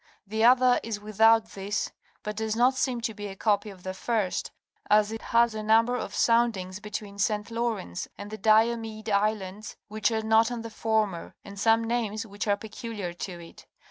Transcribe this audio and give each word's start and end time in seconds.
The 0.25 0.43
other 0.43 0.79
is 0.81 0.99
without 0.99 1.49
these 1.49 1.91
but 2.23 2.35
does 2.35 2.55
not 2.55 2.73
seem 2.73 3.01
to 3.01 3.13
be 3.13 3.27
a 3.27 3.35
copy 3.35 3.69
of 3.69 3.83
the 3.83 3.93
first 3.93 4.49
as 4.89 5.11
it 5.11 5.21
has 5.21 5.53
a 5.53 5.61
number 5.61 5.95
of 5.95 6.15
sound 6.15 6.57
ings 6.57 6.79
between 6.79 7.19
St. 7.19 7.51
Lawrence 7.51 8.07
and 8.17 8.31
the 8.31 8.37
Diomede 8.39 9.11
Islands 9.11 9.75
which 9.89 10.09
are 10.11 10.23
not 10.23 10.49
on 10.49 10.63
the 10.63 10.71
former, 10.71 11.35
and 11.45 11.59
some 11.59 11.83
names 11.83 12.25
which 12.25 12.47
are 12.47 12.57
peculiar 12.57 13.13
to 13.13 13.39
it. 13.39 13.67